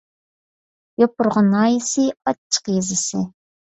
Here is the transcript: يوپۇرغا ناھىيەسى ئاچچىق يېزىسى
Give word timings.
يوپۇرغا 1.03 1.45
ناھىيەسى 1.51 2.09
ئاچچىق 2.19 2.77
يېزىسى 2.77 3.29